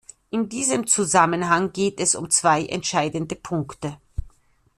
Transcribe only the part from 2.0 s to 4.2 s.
um zwei entscheidende Punkte.